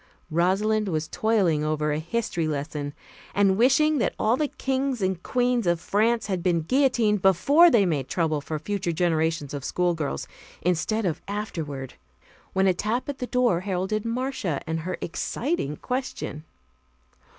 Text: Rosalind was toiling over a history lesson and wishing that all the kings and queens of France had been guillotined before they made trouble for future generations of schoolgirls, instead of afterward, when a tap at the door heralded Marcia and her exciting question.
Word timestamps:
Rosalind 0.31 0.87
was 0.87 1.07
toiling 1.07 1.63
over 1.63 1.91
a 1.91 1.99
history 1.99 2.47
lesson 2.47 2.95
and 3.35 3.55
wishing 3.55 3.99
that 3.99 4.15
all 4.17 4.35
the 4.35 4.47
kings 4.47 4.99
and 4.99 5.21
queens 5.21 5.67
of 5.67 5.79
France 5.79 6.25
had 6.25 6.41
been 6.41 6.61
guillotined 6.61 7.21
before 7.21 7.69
they 7.69 7.85
made 7.85 8.07
trouble 8.07 8.41
for 8.41 8.57
future 8.57 8.91
generations 8.91 9.53
of 9.53 9.63
schoolgirls, 9.63 10.27
instead 10.63 11.05
of 11.05 11.21
afterward, 11.27 11.93
when 12.53 12.65
a 12.65 12.73
tap 12.73 13.09
at 13.09 13.19
the 13.19 13.27
door 13.27 13.59
heralded 13.59 14.03
Marcia 14.03 14.59
and 14.65 14.79
her 14.79 14.97
exciting 15.01 15.75
question. 15.77 16.45